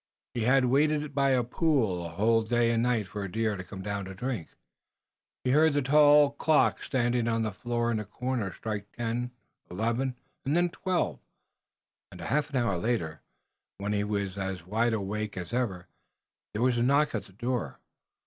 [0.33, 3.63] He had waited by a pool a whole day and night for a deer to
[3.63, 4.47] come down to drink.
[5.43, 9.29] He heard the tall clock standing on the floor in the corner strike ten,
[9.69, 11.19] eleven, and then twelve,
[12.11, 13.21] and a half hour later,
[13.77, 15.87] when he was as wide awake as ever,
[16.53, 17.79] there was a knock at the door.